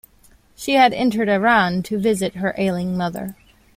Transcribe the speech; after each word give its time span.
She 0.55 0.73
had 0.73 0.93
entered 0.95 1.29
Iran 1.29 1.83
to 1.83 1.99
visit 1.99 2.33
her 2.37 2.55
ailing 2.57 2.97
mother. 2.97 3.35